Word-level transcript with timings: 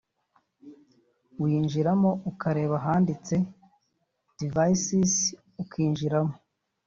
uyinjiramo 1.43 2.11
ukareba 2.31 2.75
ahanditse 2.81 3.35
’Devices’ 4.37 5.13
ukinjiramo 5.61 6.35